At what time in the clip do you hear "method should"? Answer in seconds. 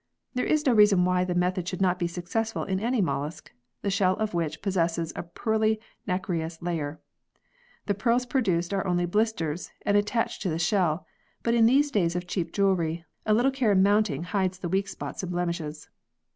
1.35-1.79